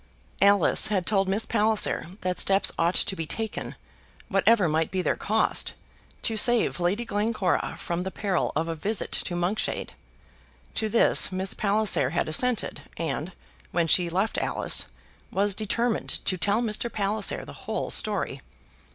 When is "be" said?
3.15-3.27, 4.89-5.03